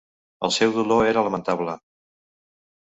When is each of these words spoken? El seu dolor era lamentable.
El 0.47 0.53
seu 0.55 0.73
dolor 0.79 1.11
era 1.11 1.25
lamentable. 1.29 1.79